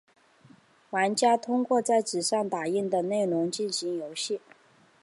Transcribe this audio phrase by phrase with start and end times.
[0.89, 4.41] 玩家通过在纸上打印的内容进行游戏。